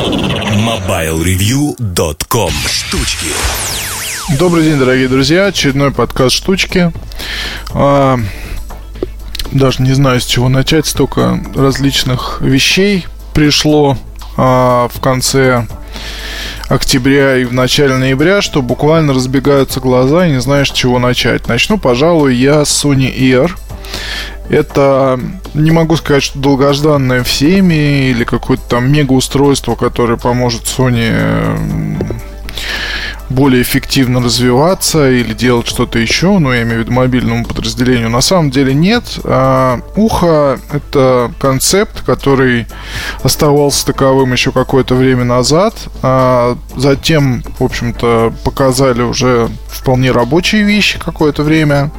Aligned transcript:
MobileReview.com 0.00 2.52
Штучки 2.66 3.26
Добрый 4.38 4.64
день, 4.64 4.78
дорогие 4.78 5.08
друзья. 5.08 5.44
Очередной 5.46 5.90
подкаст 5.90 6.36
«Штучки». 6.36 6.90
А, 7.74 8.18
даже 9.52 9.82
не 9.82 9.92
знаю, 9.92 10.22
с 10.22 10.24
чего 10.24 10.48
начать. 10.48 10.86
Столько 10.86 11.38
различных 11.54 12.40
вещей 12.40 13.06
пришло 13.34 13.98
а, 14.38 14.88
в 14.88 15.00
конце 15.00 15.66
октября 16.70 17.36
и 17.36 17.44
в 17.44 17.52
начале 17.52 17.96
ноября, 17.96 18.40
что 18.40 18.62
буквально 18.62 19.12
разбегаются 19.12 19.80
глаза 19.80 20.26
и 20.26 20.30
не 20.30 20.40
знаешь, 20.40 20.70
с 20.70 20.74
чего 20.74 20.98
начать. 20.98 21.46
Начну, 21.46 21.76
пожалуй, 21.76 22.36
я 22.36 22.64
с 22.64 22.84
Sony 22.84 23.14
Air. 23.14 23.50
Это, 24.48 25.18
не 25.54 25.70
могу 25.70 25.96
сказать, 25.96 26.22
что 26.22 26.38
долгожданное 26.38 27.22
всеми 27.22 28.10
или 28.10 28.24
какое-то 28.24 28.62
там 28.68 28.92
мега 28.92 29.12
устройство, 29.12 29.76
которое 29.76 30.16
поможет 30.16 30.62
Sony 30.64 32.09
более 33.30 33.62
эффективно 33.62 34.20
развиваться 34.20 35.10
или 35.10 35.32
делать 35.32 35.66
что-то 35.66 35.98
еще, 35.98 36.38
ну, 36.38 36.52
я 36.52 36.62
имею 36.62 36.78
в 36.78 36.80
виду 36.82 36.92
мобильному 36.92 37.44
подразделению, 37.44 38.10
на 38.10 38.20
самом 38.20 38.50
деле 38.50 38.74
нет. 38.74 39.04
А, 39.24 39.80
ухо— 39.96 40.58
это 40.72 41.32
концепт, 41.38 42.02
который 42.02 42.66
оставался 43.22 43.86
таковым 43.86 44.32
еще 44.32 44.50
какое-то 44.50 44.96
время 44.96 45.24
назад. 45.24 45.74
А 46.02 46.58
затем, 46.76 47.42
в 47.58 47.64
общем-то, 47.64 48.32
показали 48.44 49.02
уже 49.02 49.48
вполне 49.68 50.10
рабочие 50.10 50.64
вещи 50.64 50.98
какое-то 50.98 51.44
время. 51.44 51.92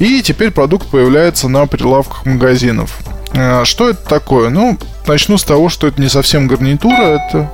И 0.00 0.20
теперь 0.22 0.50
продукт 0.50 0.88
появляется 0.88 1.48
на 1.48 1.66
прилавках 1.66 2.26
магазинов. 2.26 2.98
А, 3.34 3.64
что 3.64 3.90
это 3.90 4.04
такое? 4.08 4.50
Ну, 4.50 4.78
начну 5.06 5.38
с 5.38 5.44
того, 5.44 5.68
что 5.68 5.86
это 5.86 6.00
не 6.00 6.08
совсем 6.08 6.48
гарнитура, 6.48 7.20
это 7.20 7.50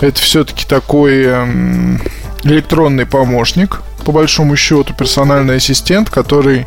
это 0.00 0.20
все-таки 0.20 0.66
такой 0.66 1.24
эм, 1.24 2.00
электронный 2.42 3.06
помощник, 3.06 3.80
по 4.04 4.12
большому 4.12 4.56
счету, 4.56 4.94
персональный 4.94 5.56
ассистент, 5.56 6.10
который 6.10 6.66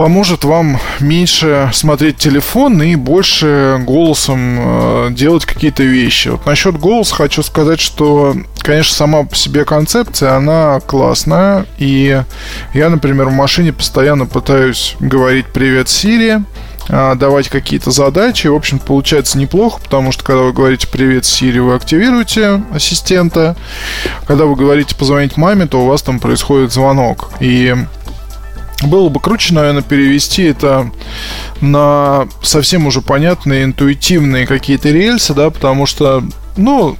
поможет 0.00 0.44
вам 0.44 0.80
меньше 1.00 1.70
смотреть 1.74 2.16
телефон 2.16 2.82
и 2.82 2.94
больше 2.96 3.78
голосом 3.84 4.56
э, 4.58 5.08
делать 5.10 5.44
какие-то 5.44 5.82
вещи. 5.82 6.28
Вот 6.28 6.46
насчет 6.46 6.78
голоса 6.78 7.14
хочу 7.14 7.42
сказать, 7.42 7.80
что, 7.80 8.34
конечно, 8.60 8.94
сама 8.94 9.24
по 9.24 9.36
себе 9.36 9.66
концепция, 9.66 10.36
она 10.36 10.80
классная. 10.80 11.66
И 11.76 12.22
я, 12.72 12.88
например, 12.88 13.26
в 13.26 13.32
машине 13.32 13.74
постоянно 13.74 14.24
пытаюсь 14.24 14.96
говорить 15.00 15.46
«Привет, 15.52 15.90
Сирия», 15.90 16.44
давать 16.90 17.48
какие-то 17.48 17.90
задачи. 17.90 18.48
В 18.48 18.54
общем, 18.54 18.78
получается 18.78 19.38
неплохо, 19.38 19.80
потому 19.80 20.10
что 20.12 20.24
когда 20.24 20.42
вы 20.42 20.52
говорите 20.52 20.88
«Привет, 20.88 21.24
Сири», 21.24 21.60
вы 21.60 21.74
активируете 21.74 22.62
ассистента. 22.72 23.56
Когда 24.26 24.46
вы 24.46 24.56
говорите 24.56 24.96
«Позвонить 24.96 25.36
маме», 25.36 25.66
то 25.66 25.82
у 25.82 25.86
вас 25.86 26.02
там 26.02 26.18
происходит 26.18 26.72
звонок. 26.72 27.30
И 27.40 27.76
было 28.82 29.08
бы 29.08 29.20
круче, 29.20 29.54
наверное, 29.54 29.82
перевести 29.82 30.44
это 30.44 30.90
на 31.60 32.26
совсем 32.42 32.86
уже 32.86 33.02
понятные, 33.02 33.64
интуитивные 33.64 34.46
какие-то 34.46 34.88
рельсы, 34.88 35.34
да, 35.34 35.50
потому 35.50 35.86
что, 35.86 36.24
ну, 36.56 36.96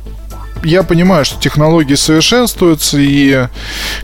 я 0.62 0.82
понимаю, 0.82 1.24
что 1.24 1.40
технологии 1.40 1.94
совершенствуются, 1.94 2.98
и 2.98 3.46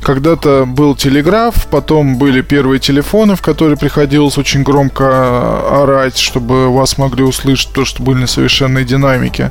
когда-то 0.00 0.64
был 0.66 0.94
телеграф, 0.94 1.66
потом 1.70 2.16
были 2.16 2.42
первые 2.42 2.80
телефоны, 2.80 3.36
в 3.36 3.42
которые 3.42 3.76
приходилось 3.76 4.38
очень 4.38 4.62
громко 4.62 5.82
орать, 5.82 6.18
чтобы 6.18 6.72
вас 6.72 6.98
могли 6.98 7.24
услышать, 7.24 7.72
то, 7.72 7.84
что 7.84 8.02
были 8.02 8.26
совершенные 8.26 8.84
динамики. 8.84 9.50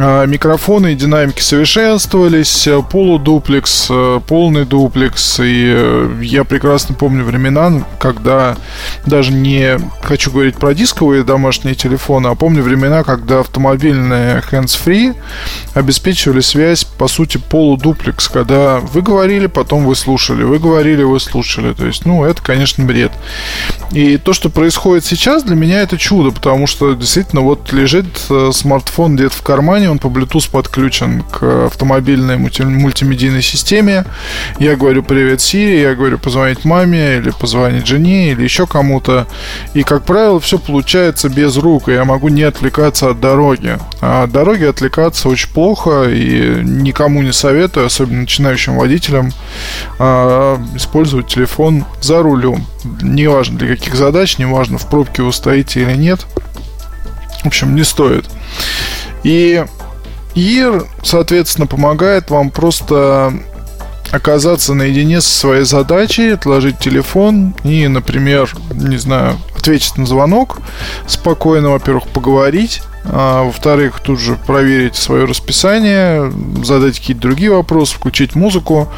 А, 0.00 0.26
микрофоны 0.26 0.92
и 0.92 0.94
динамики 0.94 1.40
совершенствовались, 1.40 2.68
полудуплекс, 2.90 3.88
э, 3.90 4.20
полный 4.28 4.64
дуплекс, 4.64 5.40
и 5.40 5.72
э, 5.74 6.20
я 6.22 6.44
прекрасно 6.44 6.94
помню 6.94 7.24
времена, 7.24 7.84
когда 7.98 8.56
даже 9.06 9.32
не 9.32 9.78
хочу 10.02 10.30
говорить 10.30 10.56
про 10.56 10.72
дисковые 10.72 11.24
домашние 11.24 11.74
телефоны, 11.74 12.28
а 12.28 12.36
помню 12.36 12.62
времена, 12.62 13.02
когда 13.02 13.40
автомобильные 13.40 14.40
hands-free 14.48 15.16
обеспечивали 15.74 16.40
связь, 16.40 16.84
по 16.84 17.08
сути, 17.08 17.38
полудуплекс, 17.38 18.28
когда 18.28 18.78
вы 18.78 19.02
говорили, 19.02 19.46
потом 19.48 19.84
вы 19.84 19.96
слушали, 19.96 20.44
вы 20.44 20.60
говорили, 20.60 21.02
вы 21.02 21.18
слушали, 21.18 21.72
то 21.72 21.86
есть, 21.86 22.06
ну, 22.06 22.24
это, 22.24 22.40
конечно, 22.40 22.84
бред. 22.84 23.10
И 23.90 24.16
то, 24.16 24.32
что 24.32 24.48
происходит 24.48 25.04
сейчас, 25.04 25.42
для 25.42 25.56
меня 25.56 25.80
это 25.80 25.98
чудо, 25.98 26.30
потому 26.30 26.68
что 26.68 26.94
действительно 26.94 27.42
вот 27.42 27.72
лежит 27.72 28.06
э, 28.30 28.50
смартфон 28.52 29.16
где-то 29.16 29.34
в 29.34 29.42
кармане, 29.42 29.87
кармане, 29.88 29.90
он 29.90 29.98
по 29.98 30.06
Bluetooth 30.06 30.50
подключен 30.50 31.22
к 31.22 31.66
автомобильной 31.66 32.36
мультимедийной 32.36 33.42
системе. 33.42 34.04
Я 34.58 34.76
говорю 34.76 35.02
«Привет, 35.02 35.40
Сири», 35.40 35.80
я 35.80 35.94
говорю 35.94 36.18
«Позвонить 36.18 36.64
маме» 36.64 37.18
или 37.18 37.30
«Позвонить 37.30 37.86
жене» 37.86 38.32
или 38.32 38.42
еще 38.42 38.66
кому-то. 38.66 39.26
И, 39.74 39.82
как 39.82 40.04
правило, 40.04 40.40
все 40.40 40.58
получается 40.58 41.28
без 41.28 41.56
рук, 41.56 41.88
и 41.88 41.92
я 41.92 42.04
могу 42.04 42.28
не 42.28 42.42
отвлекаться 42.42 43.10
от 43.10 43.20
дороги. 43.20 43.78
А 44.00 44.24
от 44.24 44.32
дороги 44.32 44.64
отвлекаться 44.64 45.28
очень 45.28 45.50
плохо, 45.52 46.04
и 46.08 46.62
никому 46.64 47.22
не 47.22 47.32
советую, 47.32 47.86
особенно 47.86 48.20
начинающим 48.20 48.76
водителям, 48.76 49.32
а, 49.98 50.60
использовать 50.74 51.28
телефон 51.28 51.84
за 52.00 52.22
рулем. 52.22 52.66
Неважно 53.02 53.58
для 53.58 53.68
каких 53.68 53.94
задач, 53.94 54.38
неважно 54.38 54.78
в 54.78 54.88
пробке 54.88 55.22
вы 55.22 55.32
стоите 55.32 55.82
или 55.82 55.96
нет. 55.96 56.26
В 57.42 57.46
общем, 57.46 57.74
не 57.74 57.84
стоит. 57.84 58.24
И 59.22 59.64
Ear, 60.34 60.86
соответственно, 61.02 61.66
помогает 61.66 62.30
вам 62.30 62.50
просто 62.50 63.32
оказаться 64.10 64.74
наедине 64.74 65.20
со 65.20 65.28
своей 65.28 65.64
задачей, 65.64 66.30
отложить 66.30 66.78
телефон 66.78 67.54
и, 67.64 67.86
например, 67.88 68.50
не 68.72 68.96
знаю, 68.96 69.38
ответить 69.56 69.96
на 69.98 70.06
звонок, 70.06 70.58
спокойно, 71.06 71.70
во-первых, 71.70 72.08
поговорить, 72.08 72.82
а, 73.04 73.44
во-вторых, 73.44 74.00
тут 74.00 74.18
же 74.18 74.36
проверить 74.46 74.96
свое 74.96 75.24
расписание, 75.24 76.32
задать 76.64 76.98
какие-то 76.98 77.22
другие 77.22 77.50
вопросы, 77.50 77.94
включить 77.94 78.34
музыку. 78.34 78.88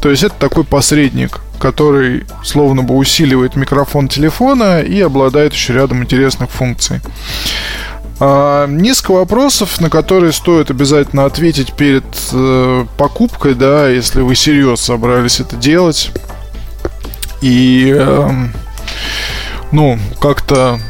То 0.00 0.10
есть 0.10 0.22
это 0.22 0.34
такой 0.38 0.64
посредник, 0.64 1.40
который 1.58 2.24
словно 2.44 2.82
бы 2.82 2.94
усиливает 2.96 3.56
микрофон 3.56 4.08
телефона 4.08 4.80
и 4.80 5.00
обладает 5.00 5.52
еще 5.52 5.74
рядом 5.74 6.02
интересных 6.02 6.50
функций. 6.50 7.00
А, 8.18 8.66
несколько 8.66 9.12
вопросов, 9.12 9.80
на 9.80 9.90
которые 9.90 10.32
стоит 10.32 10.70
обязательно 10.70 11.26
ответить 11.26 11.74
перед 11.74 12.04
э, 12.32 12.86
покупкой, 12.96 13.54
да, 13.54 13.88
если 13.88 14.22
вы 14.22 14.34
серьезно 14.34 14.76
собрались 14.76 15.40
это 15.40 15.56
делать. 15.56 16.10
И, 17.42 17.94
э, 17.94 18.30
ну, 19.70 19.98
как-то 20.18 20.80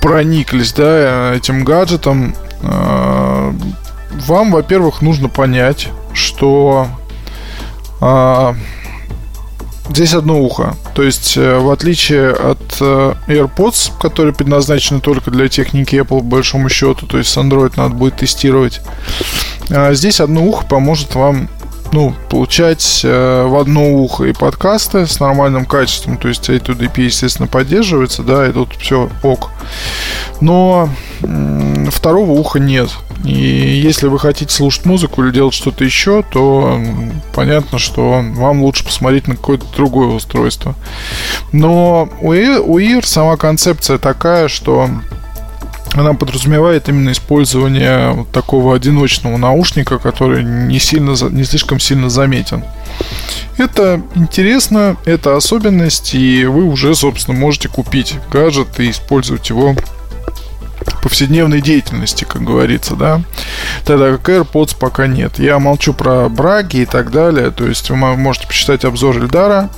прониклись, 0.00 0.72
да, 0.72 1.34
этим 1.34 1.64
гаджетом. 1.64 2.34
Э, 2.62 3.52
вам, 4.26 4.50
во-первых, 4.50 5.02
нужно 5.02 5.28
понять, 5.28 5.88
что 6.14 6.86
э, 8.00 8.54
Здесь 9.92 10.14
одно 10.14 10.40
ухо. 10.40 10.74
То 10.94 11.02
есть, 11.02 11.36
э, 11.36 11.58
в 11.58 11.70
отличие 11.70 12.30
от 12.30 12.78
э, 12.80 13.14
AirPods, 13.28 13.92
которые 14.00 14.34
предназначены 14.34 15.00
только 15.00 15.30
для 15.30 15.50
техники 15.50 15.96
Apple, 15.96 16.06
по 16.06 16.20
большому 16.20 16.70
счету, 16.70 17.06
то 17.06 17.18
есть 17.18 17.30
с 17.30 17.36
Android 17.36 17.74
надо 17.76 17.94
будет 17.94 18.16
тестировать, 18.16 18.80
а 19.68 19.92
здесь 19.92 20.20
одно 20.20 20.44
ухо 20.44 20.64
поможет 20.64 21.14
вам 21.14 21.50
ну, 21.92 22.14
получать 22.30 23.02
э, 23.04 23.44
в 23.46 23.54
одно 23.54 23.92
ухо 23.92 24.24
и 24.24 24.32
подкасты 24.32 25.06
с 25.06 25.20
нормальным 25.20 25.66
качеством, 25.66 26.16
то 26.16 26.28
есть 26.28 26.48
A2DP, 26.48 27.02
естественно, 27.02 27.46
поддерживается, 27.46 28.22
да, 28.22 28.48
и 28.48 28.52
тут 28.52 28.74
все 28.76 29.10
ок. 29.22 29.50
Но 30.40 30.88
э, 31.20 31.86
второго 31.90 32.30
уха 32.30 32.58
нет. 32.60 32.88
И 33.24 33.30
если 33.32 34.08
вы 34.08 34.18
хотите 34.18 34.52
слушать 34.52 34.84
музыку 34.84 35.22
или 35.22 35.30
делать 35.30 35.54
что-то 35.54 35.84
еще, 35.84 36.22
то 36.22 36.80
понятно, 37.34 37.78
что 37.78 38.22
вам 38.34 38.62
лучше 38.62 38.84
посмотреть 38.84 39.28
на 39.28 39.36
какое-то 39.36 39.66
другое 39.76 40.08
устройство. 40.08 40.74
Но 41.52 42.08
у 42.20 42.32
Ear 42.32 43.06
сама 43.06 43.36
концепция 43.36 43.98
такая, 43.98 44.48
что 44.48 44.90
она 45.94 46.14
подразумевает 46.14 46.88
именно 46.88 47.12
использование 47.12 48.12
вот 48.12 48.30
такого 48.30 48.74
одиночного 48.74 49.36
наушника, 49.36 49.98
который 49.98 50.42
не, 50.42 50.78
сильно, 50.78 51.14
не 51.30 51.44
слишком 51.44 51.78
сильно 51.78 52.08
заметен. 52.08 52.64
Это 53.58 54.02
интересно, 54.14 54.96
это 55.04 55.36
особенность, 55.36 56.14
и 56.14 56.46
вы 56.46 56.64
уже, 56.64 56.94
собственно, 56.94 57.38
можете 57.38 57.68
купить 57.68 58.14
гаджет 58.30 58.80
и 58.80 58.90
использовать 58.90 59.50
его 59.50 59.76
повседневной 61.02 61.60
деятельности, 61.60 62.24
как 62.24 62.42
говорится, 62.42 62.94
да. 62.94 63.22
Тогда 63.84 64.16
как 64.16 64.28
AirPods 64.28 64.76
пока 64.78 65.06
нет. 65.06 65.38
Я 65.38 65.58
молчу 65.58 65.92
про 65.92 66.28
браги 66.28 66.78
и 66.78 66.86
так 66.86 67.10
далее. 67.10 67.50
То 67.50 67.66
есть 67.66 67.90
вы 67.90 67.96
можете 67.96 68.46
почитать 68.46 68.84
обзор 68.84 69.18
Эльдара 69.18 69.70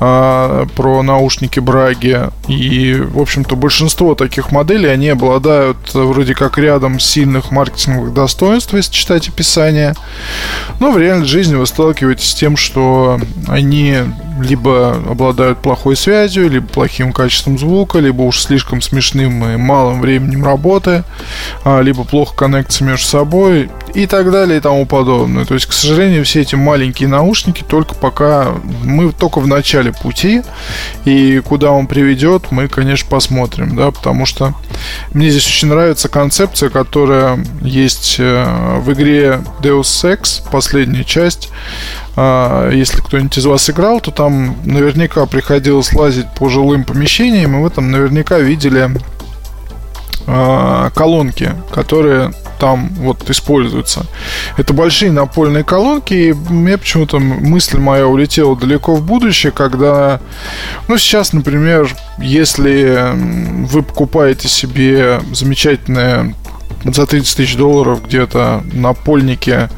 а, 0.00 0.66
про 0.76 1.02
наушники 1.02 1.60
браги. 1.60 2.20
И, 2.48 2.94
в 2.94 3.20
общем-то, 3.20 3.56
большинство 3.56 4.14
таких 4.14 4.50
моделей, 4.50 4.88
они 4.88 5.08
обладают 5.08 5.92
вроде 5.92 6.34
как 6.34 6.58
рядом 6.58 6.98
сильных 6.98 7.50
маркетинговых 7.50 8.14
достоинств, 8.14 8.72
если 8.74 8.92
читать 8.92 9.28
описание. 9.28 9.94
Но 10.78 10.90
в 10.90 10.98
реальной 10.98 11.26
жизни 11.26 11.54
вы 11.54 11.66
сталкиваетесь 11.66 12.30
с 12.30 12.34
тем, 12.34 12.56
что 12.56 13.20
они 13.48 13.98
либо 14.40 14.92
обладают 15.08 15.58
плохой 15.58 15.96
связью, 15.96 16.48
либо 16.48 16.66
плохим 16.66 17.12
качеством 17.12 17.58
звука, 17.58 17.98
либо 17.98 18.22
уж 18.22 18.40
слишком 18.40 18.80
смешным 18.80 19.44
и 19.44 19.56
малым 19.56 20.00
временем 20.00 20.29
работы, 20.38 21.04
а, 21.64 21.80
либо 21.80 22.04
плохо 22.04 22.34
коннектятся 22.34 22.84
между 22.84 23.06
собой 23.06 23.70
и 23.94 24.06
так 24.06 24.30
далее 24.30 24.58
и 24.58 24.60
тому 24.60 24.86
подобное. 24.86 25.44
То 25.44 25.54
есть, 25.54 25.66
к 25.66 25.72
сожалению, 25.72 26.24
все 26.24 26.42
эти 26.42 26.54
маленькие 26.54 27.08
наушники 27.08 27.64
только 27.66 27.94
пока 27.94 28.48
мы 28.84 29.12
только 29.12 29.40
в 29.40 29.46
начале 29.46 29.92
пути, 29.92 30.42
и 31.04 31.40
куда 31.44 31.72
он 31.72 31.86
приведет, 31.86 32.50
мы, 32.50 32.68
конечно, 32.68 33.08
посмотрим, 33.08 33.76
да, 33.76 33.90
потому 33.90 34.26
что 34.26 34.54
мне 35.12 35.30
здесь 35.30 35.46
очень 35.46 35.68
нравится 35.68 36.08
концепция, 36.08 36.70
которая 36.70 37.44
есть 37.62 38.16
э, 38.18 38.78
в 38.80 38.92
игре 38.92 39.40
Deus 39.60 40.04
Ex, 40.04 40.42
последняя 40.50 41.04
часть, 41.04 41.50
а, 42.16 42.70
если 42.70 43.00
кто-нибудь 43.00 43.38
из 43.38 43.46
вас 43.46 43.70
играл, 43.70 44.00
то 44.00 44.10
там 44.10 44.56
наверняка 44.64 45.26
приходилось 45.26 45.92
лазить 45.92 46.26
по 46.34 46.48
жилым 46.48 46.84
помещениям, 46.84 47.56
и 47.56 47.62
вы 47.62 47.70
там 47.70 47.90
наверняка 47.90 48.38
видели 48.38 48.90
а, 50.32 50.90
колонки, 50.90 51.52
которые 51.72 52.32
там 52.60 52.90
вот 52.98 53.28
используются. 53.28 54.06
Это 54.56 54.72
большие 54.72 55.10
напольные 55.10 55.64
колонки, 55.64 56.14
и 56.14 56.32
мне 56.32 56.78
почему-то 56.78 57.18
мысль 57.18 57.78
моя 57.78 58.06
улетела 58.06 58.54
далеко 58.54 58.94
в 58.94 59.02
будущее, 59.02 59.50
когда, 59.50 60.20
ну, 60.86 60.98
сейчас, 60.98 61.32
например, 61.32 61.92
если 62.18 63.12
вы 63.66 63.82
покупаете 63.82 64.46
себе 64.46 65.20
замечательное 65.32 66.32
за 66.84 67.06
30 67.06 67.36
тысяч 67.36 67.56
долларов 67.56 68.06
где-то 68.06 68.62
на 68.72 68.92
польнике 68.92 69.68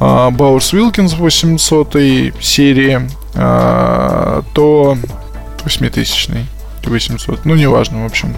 Бауэрс 0.00 0.72
Wilkins 0.72 1.14
800 1.16 2.34
серии, 2.42 3.08
а, 3.36 4.42
то 4.54 4.98
8000 5.62 6.30
800, 6.84 7.44
ну 7.44 7.54
неважно, 7.54 8.02
в 8.02 8.06
общем 8.06 8.34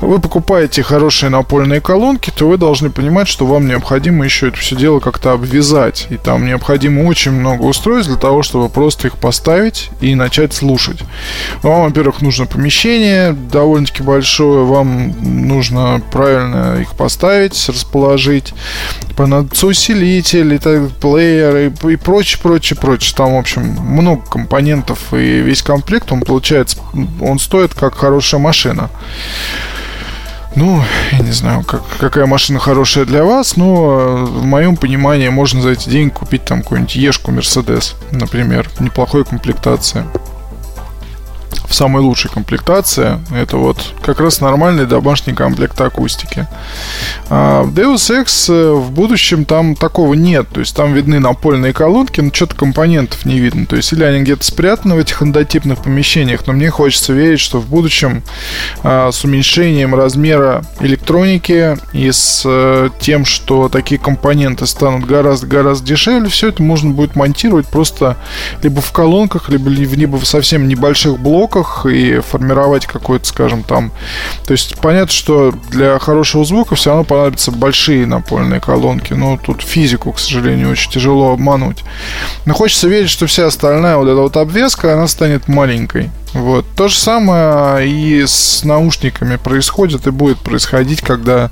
вы 0.00 0.18
покупаете 0.18 0.82
хорошие 0.82 1.30
напольные 1.30 1.80
колонки, 1.80 2.32
то 2.34 2.48
вы 2.48 2.56
должны 2.56 2.90
понимать, 2.90 3.28
что 3.28 3.46
вам 3.46 3.66
необходимо 3.66 4.24
еще 4.24 4.48
это 4.48 4.56
все 4.56 4.76
дело 4.76 5.00
как-то 5.00 5.32
обвязать. 5.32 6.06
И 6.10 6.16
там 6.16 6.46
необходимо 6.46 7.02
очень 7.02 7.32
много 7.32 7.62
устройств 7.62 8.10
для 8.10 8.18
того, 8.18 8.42
чтобы 8.42 8.68
просто 8.68 9.08
их 9.08 9.18
поставить 9.18 9.90
и 10.00 10.14
начать 10.14 10.54
слушать. 10.54 11.00
Вам, 11.62 11.84
во-первых, 11.84 12.22
нужно 12.22 12.46
помещение 12.46 13.32
довольно-таки 13.32 14.02
большое, 14.02 14.64
вам 14.64 15.14
нужно 15.20 16.00
правильно 16.10 16.80
их 16.80 16.94
поставить, 16.94 17.68
расположить, 17.68 18.54
понадобится 19.16 19.66
усилитель, 19.66 20.54
и 20.54 20.58
так, 20.58 20.90
плеер 20.92 21.56
и, 21.56 21.92
и 21.92 21.96
прочее, 21.96 22.40
прочее, 22.42 22.78
прочее. 22.78 23.14
Там, 23.16 23.34
в 23.34 23.38
общем, 23.38 23.62
много 23.62 24.22
компонентов, 24.22 25.12
и 25.12 25.40
весь 25.40 25.62
комплект, 25.62 26.10
он 26.10 26.22
получается, 26.22 26.78
он 27.20 27.38
стоит 27.38 27.74
как 27.74 27.94
хорошая 27.94 28.40
машина. 28.40 28.90
Ну, 30.56 30.82
я 31.12 31.18
не 31.20 31.30
знаю, 31.30 31.62
как, 31.62 31.82
какая 31.98 32.26
машина 32.26 32.58
хорошая 32.58 33.04
для 33.04 33.24
вас, 33.24 33.56
но 33.56 34.00
э, 34.00 34.24
в 34.24 34.44
моем 34.44 34.76
понимании 34.76 35.28
можно 35.28 35.62
за 35.62 35.70
эти 35.70 35.88
деньги 35.88 36.12
купить 36.12 36.44
там 36.44 36.62
какую-нибудь 36.62 36.96
Ешку 36.96 37.30
Мерседес, 37.30 37.94
например, 38.10 38.68
неплохой 38.80 39.24
комплектации 39.24 40.04
в 41.70 41.74
самой 41.74 42.02
лучшей 42.02 42.30
комплектации. 42.30 43.20
Это 43.32 43.56
вот 43.56 43.78
как 44.02 44.18
раз 44.18 44.40
нормальный 44.40 44.86
домашний 44.86 45.34
комплект 45.34 45.80
акустики. 45.80 46.48
А 47.28 47.62
в 47.62 47.72
Deus 47.72 48.10
Ex 48.10 48.52
э, 48.52 48.72
в 48.72 48.90
будущем 48.90 49.44
там 49.44 49.76
такого 49.76 50.14
нет. 50.14 50.48
То 50.48 50.58
есть 50.58 50.74
там 50.74 50.92
видны 50.92 51.20
напольные 51.20 51.72
колонки, 51.72 52.20
но 52.20 52.30
что-то 52.34 52.56
компонентов 52.56 53.24
не 53.24 53.38
видно. 53.38 53.66
То 53.66 53.76
есть 53.76 53.92
или 53.92 54.02
они 54.02 54.22
где-то 54.22 54.44
спрятаны 54.44 54.96
в 54.96 54.98
этих 54.98 55.22
эндотипных 55.22 55.80
помещениях, 55.84 56.44
но 56.48 56.54
мне 56.54 56.70
хочется 56.70 57.12
верить, 57.12 57.38
что 57.38 57.60
в 57.60 57.68
будущем 57.68 58.24
а, 58.82 59.12
с 59.12 59.22
уменьшением 59.22 59.94
размера 59.94 60.64
электроники 60.80 61.78
и 61.92 62.10
с 62.10 62.42
а, 62.44 62.90
тем, 62.98 63.24
что 63.24 63.68
такие 63.68 64.00
компоненты 64.00 64.66
станут 64.66 65.06
гораздо-гораздо 65.06 65.86
дешевле, 65.86 66.28
все 66.28 66.48
это 66.48 66.64
можно 66.64 66.90
будет 66.90 67.14
монтировать 67.14 67.68
просто 67.68 68.16
либо 68.60 68.80
в 68.80 68.90
колонках, 68.90 69.50
либо, 69.50 69.70
либо 69.70 70.16
в 70.16 70.26
совсем 70.26 70.66
небольших 70.66 71.20
блоках, 71.20 71.59
звуках 71.60 71.86
и 71.86 72.20
формировать 72.20 72.86
какой-то, 72.86 73.26
скажем, 73.26 73.62
там... 73.62 73.92
То 74.46 74.52
есть 74.52 74.76
понятно, 74.80 75.12
что 75.12 75.52
для 75.70 75.98
хорошего 75.98 76.44
звука 76.44 76.74
все 76.74 76.90
равно 76.90 77.04
понадобятся 77.04 77.50
большие 77.50 78.06
напольные 78.06 78.60
колонки, 78.60 79.12
но 79.12 79.36
тут 79.36 79.62
физику, 79.62 80.12
к 80.12 80.18
сожалению, 80.18 80.70
очень 80.70 80.90
тяжело 80.90 81.32
обмануть. 81.32 81.84
Но 82.46 82.54
хочется 82.54 82.88
верить, 82.88 83.10
что 83.10 83.26
вся 83.26 83.46
остальная 83.46 83.96
вот 83.96 84.08
эта 84.08 84.20
вот 84.20 84.36
обвеска, 84.36 84.94
она 84.94 85.06
станет 85.06 85.48
маленькой. 85.48 86.10
Вот. 86.32 86.64
То 86.76 86.88
же 86.88 86.96
самое 86.96 87.88
и 87.88 88.24
с 88.24 88.62
наушниками 88.64 89.36
происходит 89.36 90.06
и 90.06 90.10
будет 90.10 90.38
происходить, 90.38 91.00
когда 91.00 91.50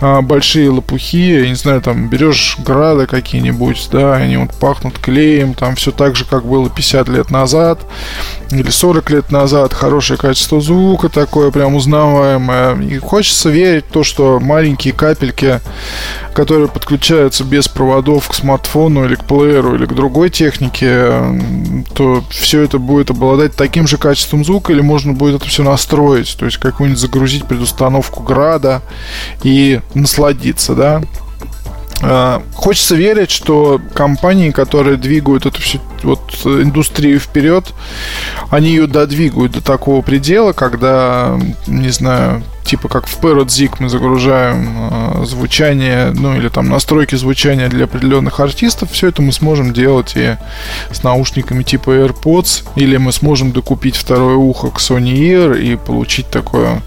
а, 0.00 0.22
большие 0.22 0.70
лопухи, 0.70 1.40
я 1.40 1.48
не 1.48 1.54
знаю, 1.54 1.80
там 1.80 2.08
берешь 2.08 2.56
грады 2.58 3.06
какие-нибудь, 3.06 3.88
да, 3.92 4.14
они 4.14 4.36
вот 4.36 4.54
пахнут 4.54 4.98
клеем, 4.98 5.54
там 5.54 5.76
все 5.76 5.92
так 5.92 6.16
же, 6.16 6.24
как 6.24 6.44
было 6.44 6.68
50 6.68 7.08
лет 7.08 7.30
назад 7.30 7.80
или 8.50 8.70
40 8.70 9.10
лет 9.10 9.30
назад, 9.30 9.74
хорошее 9.74 10.18
качество 10.18 10.60
звука 10.60 11.08
такое 11.08 11.50
прям 11.50 11.74
узнаваемое. 11.74 12.80
И 12.80 12.98
хочется 12.98 13.50
верить 13.50 13.84
в 13.86 13.92
то, 13.92 14.04
что 14.04 14.40
маленькие 14.40 14.94
капельки, 14.94 15.60
которые 16.34 16.68
подключаются 16.68 17.44
без 17.44 17.68
проводов 17.68 18.28
к 18.28 18.34
смартфону 18.34 19.04
или 19.04 19.16
к 19.16 19.24
плееру 19.24 19.74
или 19.74 19.86
к 19.86 19.92
другой 19.92 20.30
технике, 20.30 21.08
то 21.94 22.22
все 22.30 22.62
это 22.62 22.78
будет 22.78 23.10
обладать 23.10 23.54
таким 23.54 23.86
же 23.86 23.98
качеством 24.08 24.42
звука, 24.42 24.72
или 24.72 24.80
можно 24.80 25.12
будет 25.12 25.36
это 25.36 25.50
все 25.50 25.62
настроить, 25.62 26.34
то 26.38 26.46
есть 26.46 26.56
какую-нибудь 26.56 27.00
загрузить 27.00 27.44
предустановку 27.44 28.22
града 28.22 28.80
и 29.42 29.80
насладиться, 29.94 30.74
да. 30.74 31.02
А, 32.00 32.42
хочется 32.54 32.94
верить, 32.94 33.30
что 33.30 33.80
компании, 33.92 34.50
которые 34.50 34.96
двигают 34.96 35.44
эту 35.44 35.60
всю 35.60 35.80
вот 36.02 36.20
индустрию 36.44 37.20
вперед, 37.20 37.66
они 38.48 38.68
ее 38.68 38.86
додвигают 38.86 39.52
до 39.52 39.60
такого 39.60 40.00
предела, 40.00 40.54
когда, 40.54 41.38
не 41.66 41.90
знаю, 41.90 42.42
типа 42.68 42.88
как 42.88 43.06
в 43.06 43.18
Parrot 43.20 43.70
мы 43.78 43.88
загружаем 43.88 44.90
э, 44.90 45.24
звучание, 45.24 46.12
ну 46.12 46.36
или 46.36 46.48
там 46.48 46.68
настройки 46.68 47.14
звучания 47.14 47.68
для 47.68 47.84
определенных 47.84 48.40
артистов, 48.40 48.92
все 48.92 49.08
это 49.08 49.22
мы 49.22 49.32
сможем 49.32 49.72
делать 49.72 50.12
и 50.16 50.36
с 50.92 51.02
наушниками 51.02 51.62
типа 51.62 51.90
AirPods, 51.90 52.64
или 52.76 52.98
мы 52.98 53.12
сможем 53.12 53.52
докупить 53.52 53.96
второе 53.96 54.36
ухо 54.36 54.68
к 54.68 54.80
Sony 54.80 55.14
Ear 55.14 55.58
и 55.58 55.76
получить 55.76 56.28
такое 56.28 56.82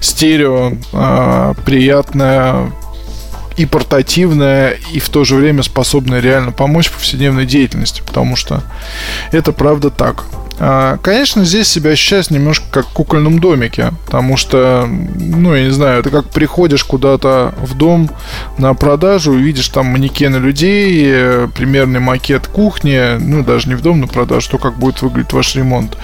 стерео 0.00 0.74
э, 0.92 1.54
приятное 1.66 2.70
и 3.56 3.66
портативная, 3.66 4.76
и 4.92 5.00
в 5.00 5.08
то 5.08 5.24
же 5.24 5.34
время 5.34 5.64
способная 5.64 6.20
реально 6.20 6.52
помочь 6.52 6.86
в 6.86 6.92
повседневной 6.92 7.46
деятельности, 7.46 8.02
потому 8.06 8.36
что 8.36 8.62
это 9.32 9.52
правда 9.52 9.90
так. 9.90 10.24
А, 10.58 10.98
конечно, 10.98 11.44
здесь 11.44 11.68
себя 11.68 11.90
ощущаешь 11.90 12.30
немножко 12.30 12.64
как 12.70 12.86
в 12.86 12.92
кукольном 12.92 13.40
домике, 13.40 13.92
потому 14.06 14.36
что, 14.36 14.88
ну, 14.88 15.54
я 15.54 15.64
не 15.64 15.70
знаю, 15.70 16.02
ты 16.02 16.10
как 16.10 16.30
приходишь 16.30 16.84
куда-то 16.84 17.54
в 17.60 17.74
дом 17.74 18.08
на 18.56 18.74
продажу, 18.74 19.32
видишь 19.32 19.68
там 19.68 19.86
манекены 19.86 20.36
людей, 20.36 21.46
примерный 21.48 22.00
макет 22.00 22.46
кухни, 22.46 23.18
ну, 23.18 23.42
даже 23.42 23.68
не 23.68 23.74
в 23.74 23.82
дом 23.82 24.00
на 24.00 24.06
продажу, 24.06 24.50
то 24.50 24.58
как 24.58 24.76
будет 24.76 25.02
выглядеть 25.02 25.32
ваш 25.32 25.56
ремонт. 25.56 25.96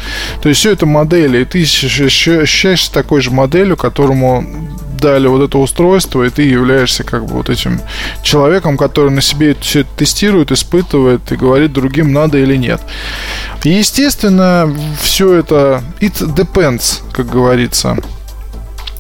То 0.43 0.49
есть 0.49 0.61
все 0.61 0.73
это 0.73 0.85
модели, 0.85 1.43
и 1.43 1.45
ты 1.45 1.63
ощущаешься 1.63 2.93
такой 2.93 3.21
же 3.21 3.31
моделью, 3.31 3.77
которому 3.77 4.45
дали 5.01 5.27
вот 5.27 5.43
это 5.43 5.59
устройство, 5.59 6.23
и 6.23 6.31
ты 6.31 6.43
являешься 6.43 7.05
как 7.05 7.27
бы 7.27 7.35
вот 7.35 7.49
этим 7.49 7.81
человеком, 8.23 8.77
который 8.77 9.11
на 9.11 9.21
себе 9.21 9.57
все 9.61 9.85
тестирует, 9.97 10.53
испытывает 10.53 11.33
и 11.33 11.37
говорит 11.37 11.73
другим, 11.73 12.13
надо 12.13 12.39
или 12.39 12.57
нет. 12.57 12.81
Естественно, 13.65 14.75
все 15.01 15.35
это 15.35 15.83
it 16.01 16.15
depends, 16.35 17.03
как 17.13 17.29
говорится. 17.29 17.97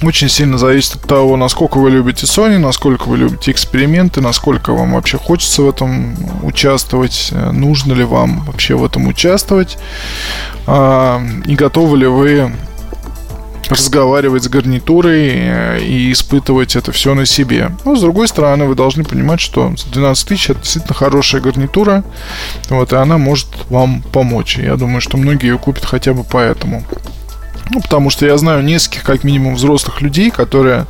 Очень 0.02 0.30
сильно 0.30 0.56
зависит 0.56 0.94
от 0.94 1.02
того, 1.02 1.36
насколько 1.36 1.76
вы 1.76 1.90
любите 1.90 2.24
Sony, 2.24 2.56
насколько 2.56 3.04
вы 3.04 3.18
любите 3.18 3.50
эксперименты, 3.50 4.22
насколько 4.22 4.72
вам 4.72 4.94
вообще 4.94 5.18
хочется 5.18 5.60
в 5.60 5.68
этом 5.68 6.16
участвовать, 6.42 7.30
нужно 7.52 7.92
ли 7.92 8.04
вам 8.04 8.44
вообще 8.46 8.76
в 8.76 8.84
этом 8.84 9.08
участвовать, 9.08 9.76
а, 10.66 11.20
и 11.44 11.54
готовы 11.54 11.98
ли 11.98 12.06
вы 12.06 12.50
разговаривать 13.70 14.44
с 14.44 14.48
гарнитурой 14.48 15.30
э, 15.30 15.80
и 15.80 16.12
испытывать 16.12 16.76
это 16.76 16.92
все 16.92 17.14
на 17.14 17.26
себе. 17.26 17.70
Но, 17.84 17.96
с 17.96 18.00
другой 18.00 18.28
стороны, 18.28 18.64
вы 18.64 18.74
должны 18.74 19.04
понимать, 19.04 19.40
что 19.40 19.72
12 19.92 20.28
тысяч 20.28 20.50
это 20.50 20.60
действительно 20.60 20.94
хорошая 20.94 21.40
гарнитура, 21.40 22.04
вот, 22.68 22.92
и 22.92 22.96
она 22.96 23.18
может 23.18 23.48
вам 23.68 24.02
помочь. 24.02 24.58
Я 24.58 24.76
думаю, 24.76 25.00
что 25.00 25.16
многие 25.16 25.48
ее 25.48 25.58
купят 25.58 25.84
хотя 25.84 26.12
бы 26.12 26.24
поэтому. 26.24 26.84
Ну, 27.72 27.80
потому 27.80 28.10
что 28.10 28.26
я 28.26 28.36
знаю 28.36 28.64
нескольких, 28.64 29.04
как 29.04 29.22
минимум, 29.22 29.54
взрослых 29.54 30.00
людей, 30.00 30.30
которые 30.32 30.86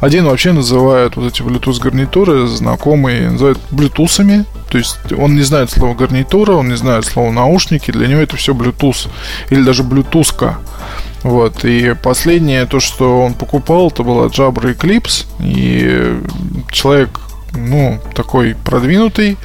один 0.00 0.26
вообще 0.26 0.52
называют 0.52 1.16
вот 1.16 1.32
эти 1.32 1.40
Bluetooth 1.40 1.80
гарнитуры, 1.80 2.46
знакомые, 2.46 3.30
называют 3.30 3.58
Bluetoothами. 3.70 4.44
То 4.68 4.76
есть 4.76 4.98
он 5.16 5.34
не 5.34 5.42
знает 5.42 5.70
слова 5.70 5.94
гарнитура, 5.94 6.52
он 6.52 6.68
не 6.68 6.76
знает 6.76 7.06
слова 7.06 7.32
наушники, 7.32 7.90
для 7.90 8.06
него 8.06 8.20
это 8.20 8.36
все 8.36 8.52
Bluetooth 8.52 9.08
или 9.48 9.62
даже 9.62 9.82
Bluetoothка. 9.82 10.56
Вот, 11.22 11.64
и 11.64 11.94
последнее, 11.94 12.66
то, 12.66 12.80
что 12.80 13.22
он 13.22 13.34
покупал, 13.34 13.88
это 13.88 14.02
была 14.02 14.26
Jabra 14.26 14.74
Eclipse, 14.74 15.26
и 15.38 16.18
человек 16.70 17.20
ну, 17.52 17.98
такой 18.14 18.54
продвинутый 18.54 19.36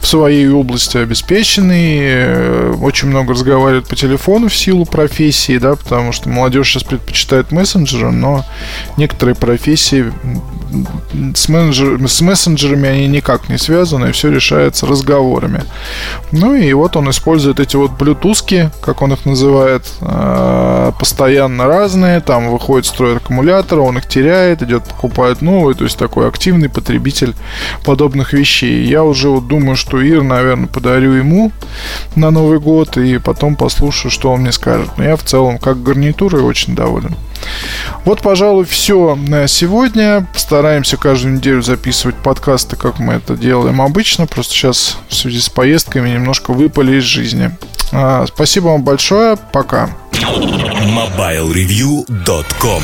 в 0.00 0.06
своей 0.06 0.48
области, 0.48 0.98
обеспеченный, 0.98 1.98
э, 2.00 2.74
очень 2.80 3.08
много 3.08 3.32
разговаривает 3.32 3.88
по 3.88 3.96
телефону 3.96 4.48
в 4.48 4.56
силу 4.56 4.84
профессии, 4.84 5.58
да, 5.58 5.76
потому 5.76 6.12
что 6.12 6.28
молодежь 6.28 6.70
сейчас 6.70 6.82
предпочитает 6.84 7.52
мессенджеры, 7.52 8.10
но 8.10 8.44
некоторые 8.96 9.34
профессии 9.34 10.12
с, 11.34 11.48
менеджер, 11.48 12.08
с 12.08 12.20
мессенджерами 12.20 12.88
они 12.88 13.06
никак 13.08 13.48
не 13.48 13.58
связаны, 13.58 14.08
и 14.08 14.12
все 14.12 14.30
решается 14.30 14.86
разговорами. 14.86 15.64
Ну 16.32 16.54
и 16.54 16.72
вот 16.72 16.96
он 16.96 17.10
использует 17.10 17.60
эти 17.60 17.76
вот 17.76 17.92
блютузки, 17.92 18.70
как 18.80 19.02
он 19.02 19.12
их 19.12 19.24
называет, 19.24 19.84
э, 20.00 20.92
постоянно 20.98 21.66
разные, 21.66 22.20
там 22.20 22.50
выходит, 22.50 22.86
строит 22.86 23.18
аккумулятор, 23.18 23.80
он 23.80 23.98
их 23.98 24.06
теряет, 24.06 24.62
идет 24.62 24.84
покупает 24.84 25.42
новый, 25.42 25.74
то 25.74 25.84
есть 25.84 25.98
такой 25.98 26.28
активный 26.28 26.68
потребитель 26.68 27.34
подобных 27.84 28.32
вещей. 28.32 28.84
Я 28.84 29.04
уже 29.04 29.28
вот 29.28 29.46
думаю, 29.46 29.76
что 29.76 30.00
Ир, 30.00 30.22
наверное, 30.22 30.66
подарю 30.66 31.12
ему 31.12 31.52
на 32.14 32.30
Новый 32.30 32.58
год 32.58 32.96
и 32.96 33.18
потом 33.18 33.56
послушаю, 33.56 34.10
что 34.10 34.32
он 34.32 34.40
мне 34.40 34.52
скажет. 34.52 34.90
Но 34.96 35.04
я 35.04 35.16
в 35.16 35.22
целом 35.22 35.58
как 35.58 35.82
гарнитурой 35.82 36.42
очень 36.42 36.74
доволен. 36.74 37.14
Вот, 38.04 38.22
пожалуй, 38.22 38.64
все 38.64 39.16
на 39.16 39.46
сегодня. 39.48 40.26
Постараемся 40.32 40.96
каждую 40.96 41.34
неделю 41.34 41.60
записывать 41.62 42.16
подкасты, 42.16 42.76
как 42.76 42.98
мы 42.98 43.12
это 43.14 43.36
делаем 43.36 43.80
обычно. 43.82 44.26
Просто 44.26 44.54
сейчас 44.54 44.98
в 45.08 45.14
связи 45.14 45.40
с 45.40 45.48
поездками 45.48 46.10
немножко 46.10 46.52
выпали 46.52 46.98
из 46.98 47.04
жизни. 47.04 47.50
А, 47.92 48.26
спасибо 48.26 48.66
вам 48.68 48.82
большое. 48.82 49.36
Пока. 49.52 49.90
MobileReview.com 50.12 52.82